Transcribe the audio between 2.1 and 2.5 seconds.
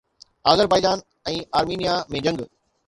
۾ جنگ